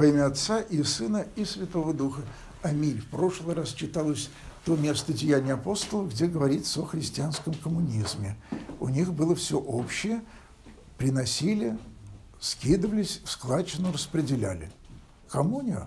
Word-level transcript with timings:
Во 0.00 0.06
имя 0.06 0.28
Отца 0.28 0.60
и 0.60 0.82
Сына 0.82 1.26
и 1.36 1.44
Святого 1.44 1.92
Духа. 1.92 2.22
Аминь. 2.62 3.02
В 3.02 3.06
прошлый 3.08 3.54
раз 3.54 3.74
читалось 3.74 4.30
то 4.64 4.74
место 4.74 5.12
Деяния 5.12 5.52
апостолов, 5.52 6.10
где 6.10 6.26
говорится 6.26 6.80
о 6.80 6.86
христианском 6.86 7.52
коммунизме. 7.52 8.38
У 8.80 8.88
них 8.88 9.12
было 9.12 9.34
все 9.34 9.58
общее, 9.58 10.22
приносили, 10.96 11.76
скидывались, 12.40 13.20
в 13.26 13.30
складчину 13.30 13.92
распределяли. 13.92 14.70
Коммуния? 15.28 15.86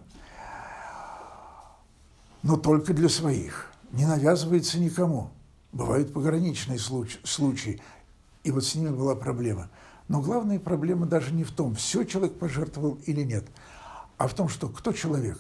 Но 2.44 2.58
только 2.58 2.94
для 2.94 3.10
своих. 3.10 3.72
Не 3.94 4.06
навязывается 4.06 4.80
никому. 4.80 5.32
Бывают 5.72 6.14
пограничные 6.14 6.78
случаи, 6.78 7.82
и 8.44 8.52
вот 8.52 8.64
с 8.64 8.76
ними 8.76 8.90
была 8.90 9.16
проблема. 9.16 9.72
Но 10.08 10.22
главная 10.22 10.60
проблема 10.60 11.08
даже 11.08 11.34
не 11.34 11.44
в 11.44 11.50
том, 11.52 11.74
все 11.74 12.04
человек 12.04 12.38
пожертвовал 12.38 13.00
или 13.08 13.24
нет– 13.24 13.46
а 14.24 14.28
в 14.30 14.34
том, 14.34 14.48
что 14.48 14.70
кто 14.70 14.94
человек? 14.94 15.38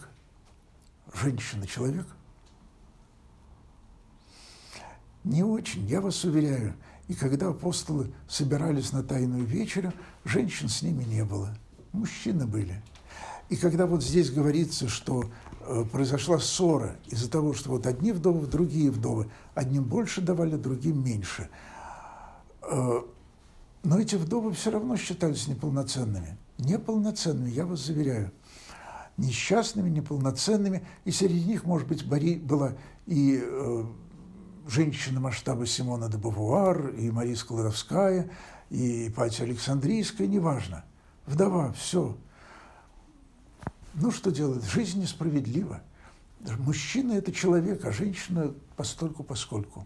Женщина 1.13 1.65
человек? 1.65 2.05
Не 5.23 5.41
очень, 5.41 5.85
я 5.85 6.01
вас 6.01 6.25
уверяю. 6.25 6.75
И 7.07 7.13
когда 7.13 7.47
апостолы 7.47 8.13
собирались 8.27 8.91
на 8.91 9.01
тайную 9.01 9.45
вечерю, 9.45 9.93
женщин 10.25 10.67
с 10.67 10.81
ними 10.81 11.05
не 11.05 11.23
было. 11.23 11.55
Мужчины 11.93 12.45
были. 12.45 12.83
И 13.47 13.55
когда 13.55 13.85
вот 13.85 14.03
здесь 14.03 14.29
говорится, 14.29 14.89
что 14.89 15.31
э, 15.61 15.85
произошла 15.89 16.37
ссора 16.37 16.97
из-за 17.07 17.31
того, 17.31 17.53
что 17.53 17.69
вот 17.69 17.87
одни 17.87 18.11
вдовы, 18.11 18.47
другие 18.47 18.91
вдовы, 18.91 19.31
одним 19.55 19.85
больше 19.85 20.19
давали, 20.19 20.57
другим 20.57 21.01
меньше. 21.01 21.49
Э, 22.63 22.99
но 23.83 23.97
эти 23.97 24.15
вдовы 24.15 24.51
все 24.51 24.71
равно 24.71 24.97
считались 24.97 25.47
неполноценными. 25.47 26.37
Неполноценными, 26.57 27.49
я 27.49 27.65
вас 27.65 27.79
заверяю 27.79 28.33
несчастными, 29.17 29.89
неполноценными, 29.89 30.85
и 31.05 31.11
среди 31.11 31.43
них, 31.45 31.65
может 31.65 31.87
быть, 31.87 32.05
Бори 32.05 32.35
была 32.35 32.73
и 33.05 33.39
э, 33.41 33.85
женщина 34.67 35.19
масштаба 35.19 35.65
Симона 35.65 36.09
де 36.09 36.17
Бавуар, 36.17 36.89
и 36.89 37.11
Мария 37.11 37.35
Складовская, 37.35 38.29
и 38.69 39.11
Патия 39.15 39.43
Александрийская, 39.43 40.27
неважно. 40.27 40.83
Вдова, 41.25 41.71
все. 41.73 42.17
Ну, 43.93 44.11
что 44.11 44.31
делать? 44.31 44.63
Жизнь 44.65 45.01
несправедлива. 45.01 45.81
Мужчина– 46.59 47.11
это 47.13 47.31
человек, 47.31 47.85
а 47.85 47.91
женщина– 47.91 48.53
постольку 48.75 49.23
поскольку. 49.23 49.85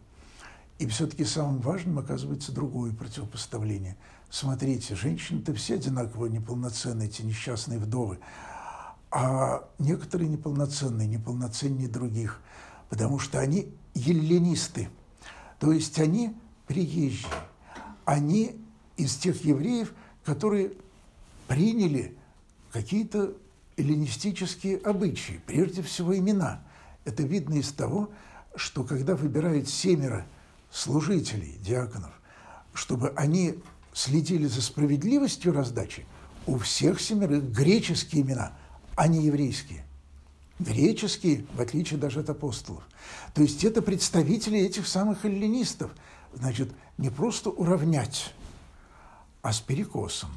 И 0.80 0.88
все-таки 0.88 1.26
самым 1.26 1.60
важным 1.60 2.00
оказывается 2.00 2.52
другое 2.52 2.94
противопоставление. 2.94 3.98
Смотрите, 4.30 4.96
женщины-то 4.96 5.54
все 5.54 5.76
одинаково 5.76 6.28
неполноценные, 6.28 7.08
эти 7.08 7.22
несчастные 7.24 7.80
вдовы 7.80 8.20
а 9.20 9.68
некоторые 9.80 10.30
неполноценные, 10.30 11.08
неполноценнее 11.08 11.88
других, 11.88 12.40
потому 12.88 13.18
что 13.18 13.40
они 13.40 13.74
еллинисты, 13.96 14.90
то 15.60 15.72
есть 15.72 15.98
они 15.98 16.38
приезжие, 16.68 17.34
они 18.06 18.64
из 18.96 19.16
тех 19.16 19.44
евреев, 19.44 19.92
которые 20.24 20.74
приняли 21.48 22.16
какие-то 22.72 23.34
эллинистические 23.76 24.78
обычаи, 24.78 25.42
прежде 25.48 25.82
всего 25.82 26.16
имена. 26.16 26.62
Это 27.04 27.24
видно 27.24 27.56
из 27.56 27.72
того, 27.72 28.12
что 28.56 28.84
когда 28.84 29.16
выбирают 29.16 29.68
семеро 29.68 30.28
служителей, 30.70 31.58
диаконов, 31.60 32.14
чтобы 32.72 33.14
они 33.16 33.56
следили 33.94 34.46
за 34.46 34.62
справедливостью 34.62 35.54
раздачи, 35.54 36.06
у 36.46 36.60
всех 36.60 37.02
семерых 37.02 37.52
греческие 37.52 38.22
имена– 38.22 38.52
а 38.98 39.08
не 39.08 39.22
еврейские. 39.22 39.86
Греческие, 40.60 41.46
в 41.54 41.62
отличие 41.62 42.00
даже 42.00 42.22
от 42.22 42.32
апостолов. 42.32 42.84
То 43.36 43.44
есть 43.44 43.64
это 43.64 43.84
представители 43.84 44.60
этих 44.60 44.88
самых 44.88 45.24
эллинистов. 45.24 45.92
Значит, 46.34 46.74
не 46.98 47.12
просто 47.12 47.52
уравнять, 47.52 48.34
а 49.44 49.54
с 49.54 49.60
перекосом. 49.60 50.32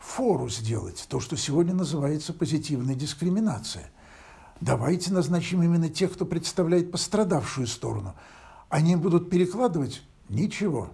Фору 0.00 0.50
сделать, 0.50 1.06
то, 1.08 1.18
что 1.18 1.34
сегодня 1.38 1.72
называется 1.72 2.34
позитивная 2.34 2.94
дискриминация. 2.94 3.90
Давайте 4.60 5.10
назначим 5.10 5.62
именно 5.62 5.88
тех, 5.88 6.12
кто 6.12 6.26
представляет 6.26 6.92
пострадавшую 6.92 7.66
сторону. 7.66 8.14
Они 8.68 8.96
будут 8.96 9.30
перекладывать? 9.30 10.02
Ничего, 10.28 10.90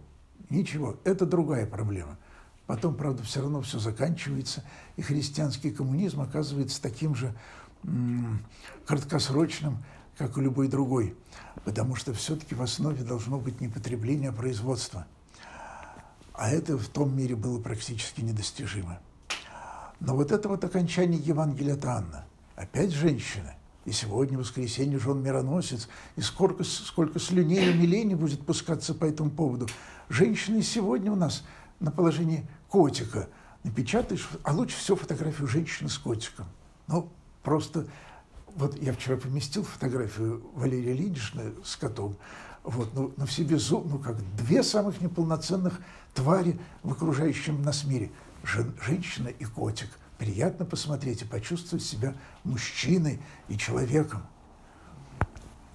ничего. 0.49 0.97
Это 1.03 1.27
другая 1.27 1.67
проблема– 1.67 2.17
Потом, 2.71 2.95
правда, 2.95 3.25
все 3.25 3.41
равно 3.41 3.63
все 3.63 3.81
заканчивается, 3.81 4.63
и 4.95 5.03
христианский 5.03 5.73
коммунизм 5.73 6.21
оказывается 6.21 6.81
таким 6.81 7.17
же 7.17 7.35
краткосрочным, 8.87 9.79
как 10.17 10.39
и 10.39 10.41
любой 10.41 10.69
другой, 10.69 11.17
потому 11.65 11.97
что 11.97 12.15
все-таки 12.15 12.55
в 12.55 12.63
основе 12.63 13.03
должно 13.03 13.41
быть 13.41 13.61
не 13.61 13.67
потребление, 13.67 14.31
а 14.31 14.33
производство. 14.33 15.09
А 16.33 16.49
это 16.49 16.79
в 16.79 16.87
том 16.87 17.17
мире 17.17 17.35
было 17.35 17.61
практически 17.61 18.21
недостижимо. 18.21 19.01
Но 19.99 20.15
вот 20.15 20.31
это 20.31 20.49
вот 20.49 20.63
окончание 20.63 21.21
Евангелия 21.21 21.75
от 21.75 21.85
Анна, 21.87 22.25
опять 22.55 22.93
женщина, 22.93 23.53
и 23.85 23.91
сегодня, 23.91 24.39
в 24.39 24.43
воскресенье, 24.43 25.01
же 25.01 25.11
он 25.11 25.25
мироносец, 25.25 25.89
и 26.15 26.21
сколько, 26.21 26.63
сколько 26.63 27.19
слюней 27.19 27.67
и 27.67 27.71
умилений 27.73 28.15
будет 28.15 28.47
пускаться 28.47 28.95
по 28.95 29.07
этому 29.07 29.31
поводу. 29.31 29.67
Женщины 30.09 30.63
сегодня 30.63 31.11
у 31.11 31.17
нас 31.17 31.43
на 31.81 31.91
положении 31.91 32.47
котика 32.69 33.29
напечатаешь, 33.65 34.29
а 34.45 34.53
лучше 34.53 34.77
всего 34.77 34.97
фотографию 34.97 35.49
женщины 35.49 35.89
с 35.89 35.99
котиком. 35.99 36.47
Ну, 36.87 37.11
просто 37.43 37.87
вот 38.55 38.81
я 38.81 38.93
вчера 38.93 39.17
поместил 39.17 39.65
фотографию 39.65 40.43
Валерия 40.55 40.93
Ильинична 40.93 41.53
с 41.65 41.77
котом, 41.77 42.17
вот, 42.63 42.95
ну, 42.95 43.13
ну 43.17 43.27
все 43.27 43.43
безу, 43.43 43.83
ну 43.89 43.99
как 43.99 44.17
две 44.37 44.63
самых 44.63 45.01
неполноценных 45.01 45.81
твари 46.15 46.59
в 46.83 46.93
окружающем 46.93 47.63
нас 47.63 47.85
мире. 47.85 48.11
Жен, 48.43 48.75
женщина 48.83 49.29
и 49.29 49.45
котик. 49.45 49.89
Приятно 50.19 50.67
посмотреть 50.67 51.23
и 51.23 51.25
почувствовать 51.25 51.85
себя 51.85 52.15
мужчиной 52.45 53.21
и 53.49 53.57
человеком. 53.57 54.23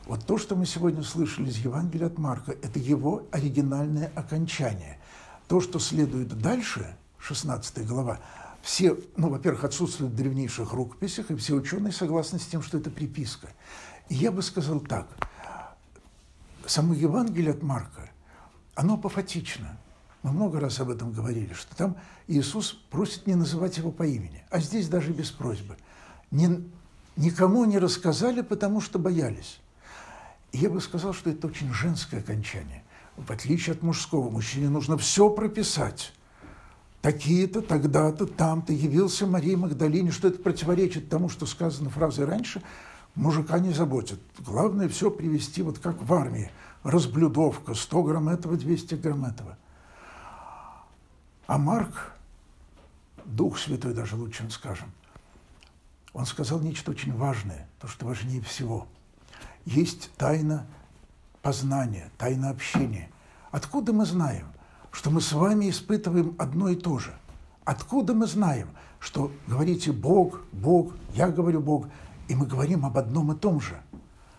Вот 0.05 0.25
то, 0.25 0.37
что 0.37 0.55
мы 0.55 0.67
сегодня 0.67 1.01
слышали 1.01 1.49
из 1.49 1.57
Евангелия 1.57 2.07
от 2.07 2.19
Марка, 2.19 2.51
это 2.51 2.77
его 2.77 3.23
оригинальное 3.31 4.11
окончание. 4.16 4.99
То, 5.47 5.61
что 5.61 5.79
следует 5.79 6.29
дальше, 6.39 6.95
16 7.19 7.85
глава, 7.85 8.19
все, 8.61 8.97
ну, 9.16 9.29
во-первых, 9.29 9.63
отсутствуют 9.63 10.13
в 10.13 10.16
древнейших 10.16 10.73
рукописях, 10.73 11.29
и 11.29 11.35
все 11.35 11.53
ученые 11.53 11.91
согласны 11.91 12.39
с 12.39 12.45
тем, 12.45 12.63
что 12.63 12.79
это 12.79 12.89
приписка. 12.89 13.50
И 14.09 14.16
я 14.16 14.31
бы 14.31 14.41
сказал 14.41 14.79
так, 14.79 15.07
само 16.66 16.95
Евангелие 16.95 17.51
от 17.51 17.61
Марка, 17.61 18.09
оно 18.73 18.95
апофатично. 18.95 19.78
Мы 20.23 20.31
много 20.31 20.59
раз 20.59 20.79
об 20.79 20.89
этом 20.89 21.11
говорили, 21.11 21.53
что 21.53 21.75
там 21.75 21.97
Иисус 22.28 22.73
просит 22.89 23.28
не 23.28 23.35
называть 23.35 23.78
его 23.78 23.91
по 23.91 24.03
имени, 24.03 24.44
а 24.50 24.59
здесь 24.59 24.89
даже 24.89 25.11
без 25.11 25.29
просьбы. 25.29 25.78
Не, 26.31 26.67
никому 27.16 27.66
не 27.66 27.78
рассказали, 27.78 28.41
потому 28.41 28.81
что 28.81 28.97
боялись. 28.97 29.59
И 30.51 30.57
я 30.57 30.72
бы 30.72 30.81
сказал, 30.81 31.13
что 31.13 31.29
это 31.29 31.45
очень 31.45 31.72
женское 31.72 32.19
окончание– 32.19 32.84
в 33.18 33.31
отличие 33.31 33.74
от 33.74 33.84
мужского, 33.84 34.30
мужчине 34.30 34.70
нужно 34.70 34.98
все 34.98 35.30
прописать. 35.30 36.14
Такие-то, 37.02 37.62
тогда-то, 37.62 38.26
там-то 38.26 38.74
явился 38.74 39.28
Марии 39.28 39.56
Магдалине, 39.56 40.12
что 40.12 40.28
это 40.28 40.40
противоречит 40.42 41.09
тому, 41.09 41.30
что 41.30 41.46
сказано 41.46 41.90
фразой 41.90 42.26
раньше, 42.26 42.62
мужика 43.14 43.59
не 43.59 43.72
заботит. 43.72 44.20
Главное 44.40 44.90
все 44.90 45.12
привести 45.12 45.62
вот 45.62 45.80
как 45.80 46.02
в 46.02 46.14
армии. 46.14 46.52
Разблюдовка, 46.84 47.74
100 47.74 48.03
грамм 48.03 48.30
этого, 48.30 48.58
200 48.58 48.96
грамм 48.96 49.26
этого. 49.26 49.58
А 51.47 51.58
Марк, 51.58 52.14
Дух 53.24 53.59
Святой 53.59 53.94
даже 53.94 54.16
лучше 54.16 54.50
скажем, 54.50 54.92
он 56.14 56.26
сказал 56.26 56.59
нечто 56.59 56.91
очень 56.91 57.14
важное, 57.14 57.68
то, 57.79 57.88
что 57.88 58.06
важнее 58.06 58.41
всего. 58.41 58.88
Есть 59.66 60.11
тайна 60.16 60.66
познания, 61.46 62.09
тайна 62.18 62.50
общения. 62.50 63.12
Откуда 63.52 63.94
мы 63.94 64.08
знаем, 64.08 64.47
что 64.90 65.12
мы 65.12 65.22
с 65.22 65.32
вами 65.32 65.70
испытываем 65.70 66.36
одно 66.40 66.70
и 66.70 66.76
то 66.76 66.97
же? 66.97 67.14
Откуда 67.66 68.16
мы 68.16 68.26
знаем, 68.26 68.70
что 69.00 69.32
говорите 69.46 69.92
Бог, 69.92 70.42
Бог, 70.52 70.94
я 71.14 71.30
говорю 71.30 71.62
Бог, 71.62 71.88
и 72.28 72.34
мы 72.34 72.47
говорим 72.47 72.84
об 72.84 72.97
одном 72.97 73.32
и 73.32 73.36
том 73.36 73.62
же? 73.62 73.80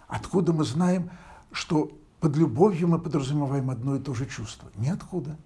Откуда 0.08 0.52
мы 0.52 0.64
знаем, 0.64 1.10
что 1.52 1.96
под 2.18 2.34
любовью 2.34 2.88
мы 2.88 2.98
подразумеваем 2.98 3.70
одно 3.70 3.94
и 3.94 4.00
то 4.00 4.12
же 4.12 4.26
чувство? 4.26 4.68
Ниоткуда. 4.74 5.36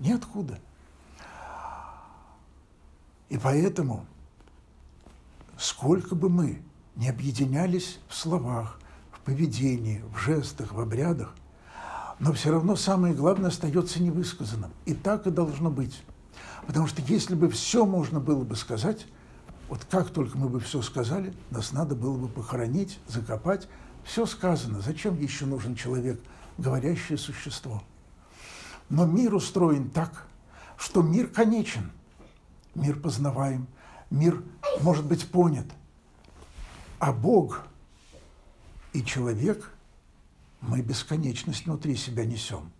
Ниоткуда. 0.00 0.58
И 3.28 3.38
поэтому, 3.38 4.04
сколько 5.56 6.16
бы 6.16 6.28
мы 6.28 6.60
не 6.96 7.08
объединялись 7.08 8.00
в 8.08 8.16
словах, 8.16 8.80
поведении, 9.24 10.02
в 10.14 10.18
жестах, 10.18 10.72
в 10.72 10.80
обрядах, 10.80 11.34
но 12.20 12.32
все 12.32 12.52
равно 12.52 12.76
самое 12.76 13.14
главное 13.14 13.48
остается 13.48 14.02
невысказанным. 14.02 14.70
И 14.84 14.94
так 14.94 15.26
и 15.26 15.30
должно 15.30 15.70
быть. 15.70 16.02
Потому 16.66 16.86
что 16.86 17.02
если 17.02 17.34
бы 17.34 17.48
все 17.48 17.84
можно 17.84 18.20
было 18.20 18.44
бы 18.44 18.56
сказать, 18.56 19.06
Вот 19.68 19.84
как 19.90 20.10
только 20.10 20.36
мы 20.36 20.48
бы 20.48 20.60
все 20.60 20.82
сказали, 20.82 21.32
нас 21.50 21.72
надо 21.72 21.94
было 21.94 22.16
бы 22.16 22.28
похоронить, 22.28 22.98
закопать. 23.08 23.68
Все 24.04 24.26
сказано. 24.26 24.80
Зачем 24.80 25.18
еще 25.18 25.46
нужен 25.46 25.74
человек, 25.74 26.20
говорящее 26.58 27.16
существо? 27.16 27.82
Но 28.90 29.06
мир 29.06 29.34
устроен 29.34 29.88
так, 29.88 30.26
что 30.76 31.02
мир 31.02 31.28
конечен. 31.28 31.90
Мир 32.74 33.00
познаваем, 33.00 33.66
мир 34.10 34.42
может 34.82 35.06
быть 35.06 35.30
понят. 35.30 35.66
А 36.98 37.12
Бог 37.12 37.66
и 38.94 39.04
человек, 39.04 39.70
мы 40.62 40.80
бесконечность 40.80 41.66
внутри 41.66 41.96
себя 41.96 42.24
несем. 42.24 42.72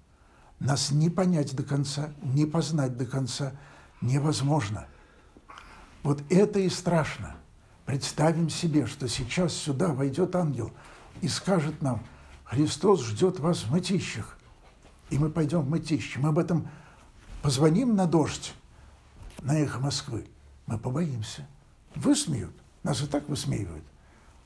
Нас 0.58 0.90
не 0.90 1.10
понять 1.10 1.54
до 1.54 1.62
конца, 1.62 2.14
не 2.22 2.46
познать 2.46 2.96
до 2.96 3.04
конца 3.04 3.52
невозможно– 4.00 4.86
вот 6.04 6.22
это 6.30 6.60
и 6.60 6.68
страшно. 6.68 7.34
Представим 7.86 8.50
себе, 8.50 8.86
что 8.86 9.08
сейчас 9.08 9.54
сюда 9.54 9.88
войдет 9.88 10.36
ангел 10.36 10.70
и 11.22 11.28
скажет 11.28 11.82
нам, 11.82 12.04
Христос 12.44 13.02
ждет 13.02 13.40
вас 13.40 13.64
в 13.64 13.72
мытищах. 13.72 14.38
И 15.08 15.18
мы 15.18 15.30
пойдем 15.30 15.62
в 15.62 15.70
мытище. 15.70 16.20
Мы 16.20 16.28
об 16.28 16.38
этом 16.38 16.68
позвоним 17.42 17.96
на 17.96 18.06
дождь, 18.06 18.54
на 19.40 19.58
эхо 19.58 19.80
Москвы. 19.80 20.26
Мы 20.66 20.78
побоимся. 20.78 21.48
Высмеют. 21.94 22.54
Нас 22.82 23.02
и 23.02 23.06
так 23.06 23.26
высмеивают. 23.28 23.84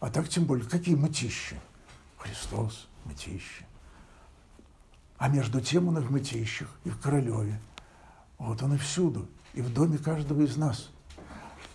А 0.00 0.10
так 0.10 0.28
тем 0.28 0.44
более, 0.44 0.68
какие 0.68 0.94
мытищи? 0.94 1.58
Христос, 2.16 2.88
мытище. 3.04 3.66
А 5.16 5.28
между 5.28 5.60
тем 5.60 5.88
он 5.88 5.98
и 5.98 6.00
в 6.00 6.10
мытищах, 6.10 6.68
и 6.84 6.90
в 6.90 7.00
Королеве. 7.00 7.60
Вот 8.38 8.62
он 8.62 8.74
и 8.74 8.78
всюду, 8.78 9.28
и 9.54 9.62
в 9.62 9.72
доме 9.72 9.98
каждого 9.98 10.42
из 10.42 10.56
нас– 10.56 10.90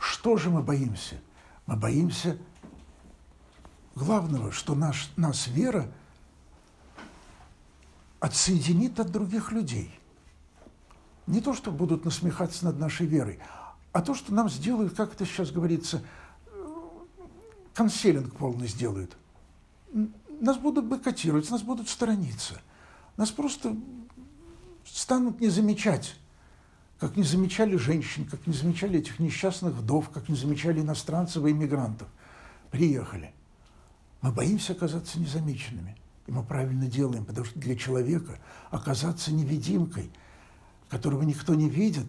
что 0.04 0.36
же 0.36 0.50
мы 0.50 0.62
боимся? 0.62 1.16
Мы 1.66 1.78
боимся 1.78 2.38
главного, 3.96 4.52
что 4.52 4.76
наш, 4.76 5.10
нас 5.16 5.48
вера 5.48 5.90
отсоединит 8.20 9.00
от 9.00 9.12
других 9.12 9.54
людей. 9.54 9.98
Не 11.26 11.40
то, 11.40 11.54
что 11.54 11.72
будут 11.72 12.04
насмехаться 12.04 12.66
над 12.66 12.80
нашей 12.80 13.06
верой, 13.06 13.40
а 13.94 14.02
то, 14.02 14.14
что 14.14 14.34
нам 14.34 14.50
сделают, 14.50 14.94
как 14.94 15.14
это 15.14 15.26
сейчас 15.26 15.52
говорится, 15.52 16.04
конселинг 17.74 18.36
полный 18.36 18.68
сделают. 18.68 19.16
Нас 20.40 20.58
будут 20.58 20.86
бойкотировать, 20.86 21.50
нас 21.50 21.62
будут 21.62 21.90
сторониться. 21.90 22.62
Нас 23.18 23.32
просто 23.32 23.76
станут 24.86 25.40
не 25.40 25.50
замечать 25.50 26.16
как 27.04 27.18
не 27.18 27.24
замечали 27.24 27.76
женщин, 27.76 28.24
как 28.24 28.48
не 28.48 28.54
замечали 28.54 29.00
этих 29.00 29.20
несчастных 29.20 29.74
вдов, 29.74 30.10
как 30.10 30.30
не 30.30 30.36
замечали 30.36 30.80
иностранцев 30.80 31.46
и 31.46 31.52
иммигрантов. 31.52 32.08
Приехали. 32.72 33.34
Мы 34.22 34.32
боимся 34.32 34.72
оказаться 34.72 35.20
незамеченными. 35.20 35.98
И 36.28 36.32
мы 36.32 36.44
правильно 36.44 36.88
делаем, 36.88 37.26
потому 37.26 37.46
что 37.46 37.60
для 37.60 37.76
человека 37.76 38.40
оказаться 38.72 39.34
невидимкой, 39.34 40.10
которого 40.88 41.24
никто 41.24 41.54
не 41.56 41.70
видит, 41.70 42.06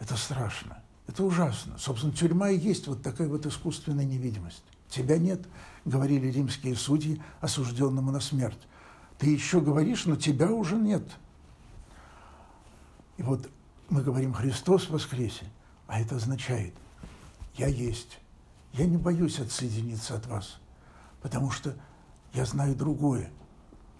это 0.00 0.16
страшно, 0.16 0.82
это 1.06 1.22
ужасно. 1.22 1.78
Собственно, 1.78 2.12
тюрьма 2.12 2.50
и 2.50 2.58
есть 2.58 2.88
вот 2.88 3.04
такая 3.04 3.28
вот 3.28 3.46
искусственная 3.46 4.04
невидимость. 4.04 4.64
Тебя 4.88 5.18
нет, 5.18 5.46
говорили 5.84 6.28
римские 6.28 6.76
судьи 6.76 7.20
осужденному 7.40 8.10
на 8.10 8.20
смерть. 8.20 8.60
Ты 9.18 9.30
еще 9.30 9.60
говоришь, 9.60 10.06
но 10.06 10.16
тебя 10.16 10.50
уже 10.50 10.76
нет. 10.76 11.04
И 13.16 13.22
вот 13.22 13.50
мы 13.90 14.02
говорим 14.02 14.32
«Христос 14.32 14.88
воскресе», 14.88 15.46
а 15.86 16.00
это 16.00 16.16
означает 16.16 16.74
«Я 17.54 17.66
есть». 17.66 18.18
Я 18.74 18.86
не 18.86 18.96
боюсь 18.96 19.40
отсоединиться 19.40 20.14
от 20.14 20.26
вас, 20.26 20.58
потому 21.22 21.50
что 21.50 21.74
я 22.34 22.44
знаю 22.44 22.76
другое. 22.76 23.30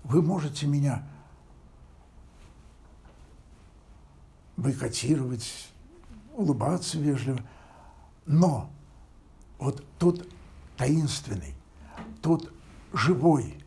Вы 0.05 0.23
можете 0.23 0.67
меня 0.67 1.07
бойкотировать, 4.57 5.69
улыбаться 6.35 6.99
вежливо, 6.99 7.41
но 8.27 8.71
вот 9.59 9.83
тот 9.99 10.29
таинственный, 10.79 11.55
тот 12.23 12.51
живой, 12.95 13.63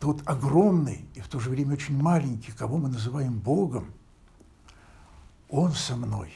тот 0.00 0.22
огромный 0.24 1.04
и 1.14 1.20
в 1.20 1.28
то 1.28 1.38
же 1.38 1.50
время 1.50 1.74
очень 1.74 2.00
маленький, 2.00 2.52
кого 2.52 2.78
мы 2.78 2.88
называем 2.88 3.38
Богом– 3.38 3.92
он 5.54 5.72
со 5.72 5.94
мной. 5.94 6.32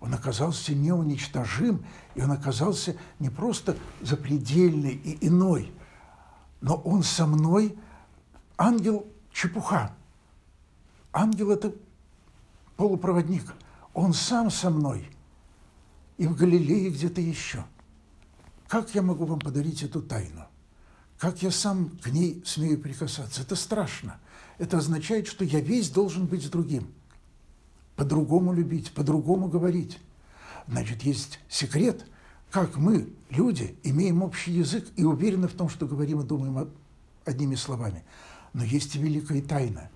Он 0.00 0.14
оказался 0.14 0.74
неуничтожим, 0.74 1.84
и 2.14 2.22
он 2.22 2.32
оказался 2.32 2.96
не 3.18 3.28
просто 3.28 3.76
запредельный 4.00 4.92
и 4.92 5.26
иной, 5.26 5.72
но 6.62 6.76
он 6.76 7.02
со 7.02 7.26
мной 7.26 7.76
ангел 8.56 9.06
чепуха. 9.30 9.92
Ангел– 11.12 11.50
это 11.52 11.74
полупроводник. 12.76 13.52
Он 13.92 14.14
сам 14.14 14.50
со 14.50 14.70
мной. 14.70 15.10
И 16.16 16.26
в 16.26 16.34
Галилее 16.34 16.90
где-то 16.90 17.20
еще. 17.20 17.64
Как 18.68 18.94
я 18.94 19.02
могу 19.02 19.24
вам 19.24 19.40
подарить 19.40 19.82
эту 19.82 20.02
тайну? 20.02 20.46
Как 21.18 21.42
я 21.42 21.50
сам 21.50 21.98
к 22.02 22.08
ней 22.08 22.42
смею 22.46 22.78
прикасаться? 22.80 23.42
Это 23.42 23.56
страшно. 23.56 24.20
Это 24.58 24.78
означает, 24.78 25.26
что 25.26 25.44
я 25.44 25.60
весь 25.60 25.90
должен 25.90 26.26
быть 26.26 26.44
с 26.44 26.48
другим– 26.48 26.92
по-другому 27.98 28.52
любить, 28.52 28.92
по-другому 28.92 29.48
говорить. 29.48 29.98
Значит, 30.68 31.02
есть 31.02 31.40
секрет, 31.48 32.06
как 32.48 32.76
мы, 32.76 33.12
люди, 33.28 33.76
имеем 33.82 34.22
общий 34.22 34.52
язык 34.52 34.86
и 34.94 35.02
уверены 35.02 35.48
в 35.48 35.54
том, 35.54 35.68
что 35.68 35.84
говорим 35.84 36.20
и 36.20 36.24
думаем 36.24 36.70
одними 37.24 37.56
словами. 37.56 38.04
Но 38.52 38.62
есть 38.62 38.94
и 38.94 39.00
великая 39.00 39.42
тайна. 39.42 39.90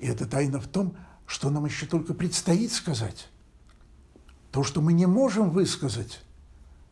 И 0.00 0.08
эта 0.08 0.26
тайна 0.26 0.60
в 0.60 0.66
том, 0.66 0.96
что 1.24 1.50
нам 1.50 1.66
еще 1.66 1.86
только 1.86 2.14
предстоит 2.14 2.72
сказать. 2.72 3.28
То, 4.50 4.64
что 4.64 4.80
мы 4.80 4.92
не 4.92 5.06
можем 5.06 5.50
высказать, 5.50 6.22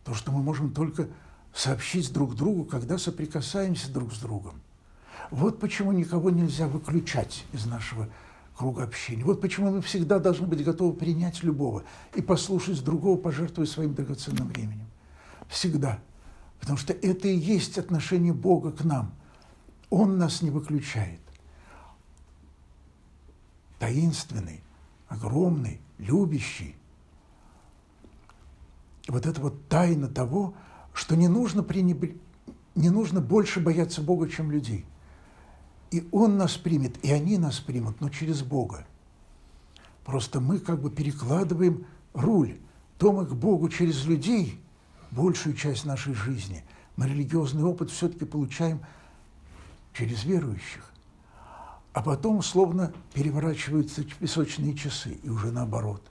то, 0.04 0.14
что 0.14 0.32
мы 0.32 0.42
можем 0.42 0.72
только 0.72 1.08
сообщить 1.54 2.12
друг 2.12 2.34
другу, 2.34 2.64
когда 2.64 2.98
соприкасаемся 2.98 3.92
друг 3.92 4.12
с 4.12 4.18
другом. 4.18 4.60
Вот 5.30 5.60
почему 5.60 5.92
никого 5.92 6.30
нельзя 6.30 6.66
выключать 6.66 7.44
из 7.52 7.66
нашего 7.66 8.08
круга 8.56 8.82
общения. 8.82 9.24
Вот 9.24 9.40
почему 9.40 9.70
мы 9.70 9.82
всегда 9.82 10.18
должны 10.18 10.46
быть 10.46 10.64
готовы 10.64 10.92
принять 10.92 11.42
любого 11.42 11.84
и 12.14 12.20
послушать 12.20 12.82
другого, 12.84 13.16
пожертвуя 13.16 13.66
своим 13.66 13.94
драгоценным 13.94 14.48
временем. 14.48 14.86
Всегда. 15.48 16.00
Потому 16.60 16.76
что 16.76 16.92
это 16.92 17.28
и 17.28 17.36
есть 17.36 17.78
отношение 17.78 18.32
Бога 18.32 18.72
к 18.72 18.84
нам. 18.84 19.12
Он 19.90 20.18
нас 20.18 20.42
не 20.42 20.50
выключает. 20.50 21.20
Таинственный, 23.78 24.60
огромный, 25.08 25.80
любящий. 25.98 26.74
Вот 29.08 29.26
это 29.26 29.40
вот 29.40 29.68
тайна 29.68 30.06
того, 30.06 30.54
что 30.92 31.16
не 31.16 31.26
нужно, 31.28 31.62
пренебр... 31.62 32.10
не 32.74 32.90
нужно 32.90 33.20
больше 33.20 33.58
бояться 33.58 34.00
Бога, 34.02 34.28
чем 34.28 34.52
людей– 34.52 34.84
и 35.90 36.06
Он 36.12 36.36
нас 36.36 36.56
примет, 36.56 37.02
и 37.04 37.10
они 37.10 37.38
нас 37.38 37.60
примут, 37.60 38.00
но 38.00 38.08
через 38.10 38.42
Бога. 38.42 38.86
Просто 40.04 40.40
мы 40.40 40.58
как 40.58 40.80
бы 40.80 40.90
перекладываем 40.90 41.86
руль. 42.14 42.58
То 42.98 43.12
мы 43.12 43.26
к 43.26 43.32
Богу 43.32 43.68
через 43.68 44.04
людей 44.04 44.60
большую 45.10 45.54
часть 45.54 45.84
нашей 45.84 46.14
жизни. 46.14 46.64
Мы 46.96 47.06
религиозный 47.06 47.62
опыт 47.62 47.90
все-таки 47.90 48.24
получаем 48.24 48.80
через 49.94 50.24
верующих. 50.24 50.84
А 51.92 52.02
потом 52.02 52.42
словно 52.42 52.92
переворачиваются 53.14 54.02
песочные 54.02 54.74
часы, 54.74 55.18
и 55.22 55.28
уже 55.28 55.52
наоборот. 55.52 56.02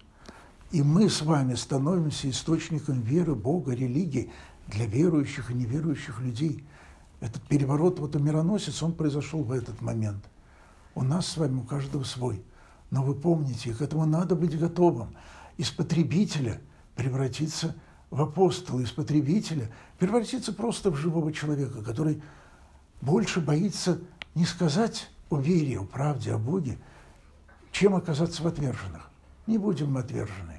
И 0.72 0.82
мы 0.82 1.10
с 1.10 1.22
вами 1.22 1.56
становимся 1.56 2.30
источником 2.30 3.02
веры, 3.02 3.36
Бога, 3.36 3.74
религии 3.74 4.32
для 4.68 4.86
верующих 4.86 5.52
и 5.52 5.54
неверующих 5.54 6.20
людей– 6.22 6.64
этот 7.20 7.42
переворот, 7.44 8.00
вот 8.00 8.16
у 8.16 8.20
мироносец, 8.20 8.84
он 8.84 8.94
произошел 8.94 9.44
в 9.44 9.52
этот 9.52 9.82
момент. 9.82 10.24
У 10.94 11.04
нас 11.04 11.28
с 11.28 11.38
вами, 11.38 11.60
у 11.60 11.64
каждого 11.64 12.04
свой. 12.04 12.44
Но 12.92 13.04
вы 13.04 13.16
помните, 13.16 13.74
к 13.74 13.82
этому 13.82 14.06
надо 14.06 14.36
быть 14.36 14.58
готовым. 14.58 15.16
Из 15.58 15.70
потребителя 15.72 16.62
превратиться 16.96 17.76
в 18.12 18.22
апостола, 18.22 18.82
из 18.82 18.92
потребителя 18.92 19.72
превратиться 19.98 20.54
просто 20.54 20.92
в 20.92 20.96
живого 20.96 21.34
человека, 21.34 21.84
который 21.84 22.22
больше 23.02 23.42
боится 23.42 24.00
не 24.36 24.46
сказать 24.46 25.10
о 25.30 25.40
вере, 25.40 25.80
о 25.80 25.86
правде, 25.86 26.34
о 26.34 26.38
Боге, 26.38 26.78
чем 27.72 27.96
оказаться 27.96 28.44
в 28.44 28.48
отверженных. 28.48 29.10
Не 29.48 29.58
будем 29.58 29.94
мы 29.94 30.02
отвержены. 30.02 30.57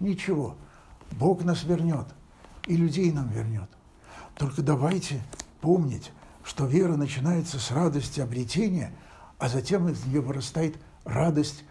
Ничего. 0.00 0.56
Бог 1.12 1.44
нас 1.44 1.62
вернет, 1.64 2.06
и 2.66 2.76
людей 2.76 3.12
нам 3.12 3.28
вернет. 3.28 3.68
Только 4.34 4.62
давайте 4.62 5.22
помнить, 5.60 6.12
что 6.42 6.66
вера 6.66 6.96
начинается 6.96 7.58
с 7.58 7.70
радости 7.70 8.20
обретения, 8.20 8.92
а 9.38 9.48
затем 9.48 9.88
из 9.88 10.04
нее 10.06 10.20
вырастает 10.20 10.76
радость, 11.04 11.64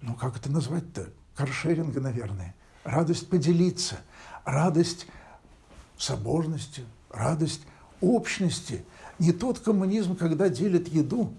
ну 0.00 0.14
как 0.14 0.36
это 0.36 0.50
назвать-то, 0.50 1.10
каршеринга, 1.34 2.00
наверное, 2.00 2.54
радость 2.84 3.28
поделиться, 3.28 3.98
радость 4.44 5.06
соборности, 5.98 6.84
радость 7.10 7.62
общности. 8.00 8.84
Не 9.18 9.32
тот 9.32 9.58
коммунизм, 9.58 10.16
когда 10.16 10.48
делят 10.48 10.88
еду, 10.88 11.34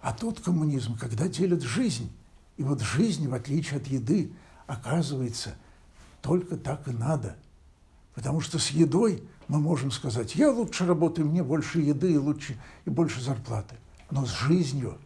а 0.00 0.12
тот 0.12 0.40
коммунизм, 0.40 0.96
когда 0.98 1.28
делят 1.28 1.62
жизнь. 1.62 2.10
И 2.56 2.62
вот 2.62 2.80
жизнь, 2.80 3.28
в 3.28 3.34
отличие 3.34 3.78
от 3.78 3.86
еды, 3.86 4.32
оказывается, 4.66 5.54
только 6.22 6.56
так 6.56 6.86
и 6.88 6.92
надо. 6.92 7.36
Потому 8.14 8.40
что 8.40 8.58
с 8.58 8.70
едой 8.70 9.22
мы 9.48 9.60
можем 9.60 9.90
сказать, 9.90 10.34
я 10.34 10.50
лучше 10.50 10.86
работаю, 10.86 11.28
мне 11.28 11.42
больше 11.42 11.80
еды 11.80 12.12
и, 12.12 12.18
лучше, 12.18 12.60
и 12.84 12.90
больше 12.90 13.20
зарплаты. 13.20 13.76
Но 14.10 14.26
с 14.26 14.30
жизнью 14.30 14.98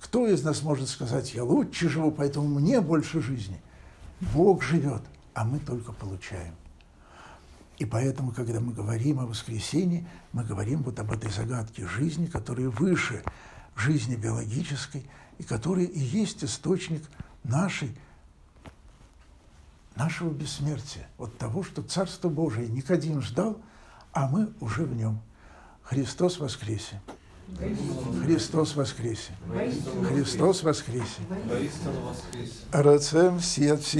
кто 0.00 0.26
из 0.26 0.42
нас 0.42 0.62
может 0.62 0.88
сказать, 0.88 1.34
я 1.34 1.44
лучше 1.44 1.88
живу, 1.88 2.10
поэтому 2.10 2.60
мне 2.60 2.80
больше 2.80 3.20
жизни? 3.20 3.60
Бог 4.32 4.62
живет, 4.62 5.02
а 5.34 5.44
мы 5.44 5.58
только 5.58 5.92
получаем. 5.92 6.54
И 7.78 7.84
поэтому, 7.84 8.32
когда 8.32 8.60
мы 8.60 8.72
говорим 8.72 9.20
о 9.20 9.26
воскресении, 9.26 10.06
мы 10.32 10.44
говорим 10.44 10.82
вот 10.82 10.98
об 10.98 11.12
этой 11.12 11.30
загадке 11.30 11.86
жизни, 11.86 12.26
которая 12.26 12.68
выше 12.68 13.22
жизни 13.78 14.16
биологической, 14.16 15.08
и 15.38 15.42
которая 15.42 15.86
и 15.86 16.00
есть 16.00 16.44
источник 16.44 17.02
нашей, 17.44 17.96
нашего 19.94 20.30
бессмертия, 20.30 21.08
вот 21.16 21.36
того, 21.38 21.62
что 21.62 21.82
Царство 21.82 22.28
Божие 22.28 22.68
Никодим 22.68 23.22
ждал, 23.22 23.60
а 24.12 24.28
мы 24.28 24.52
уже 24.60 24.84
в 24.84 24.94
нем. 24.94 25.20
Христос 25.82 26.38
воскресе! 26.38 27.00
Христос 28.24 28.76
воскресе! 28.76 29.32
Христос 30.08 30.62
воскресе! 30.62 31.22
Рацем 32.72 33.38
всех 33.38 33.82